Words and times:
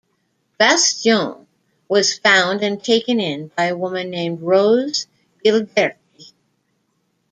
Bastion 0.57 1.45
was 1.87 2.17
found 2.17 2.63
and 2.63 2.83
taken 2.83 3.19
in 3.19 3.51
by 3.55 3.65
a 3.65 3.77
woman 3.77 4.09
named 4.09 4.41
Rose 4.41 5.05
Gilberti. 5.45 6.33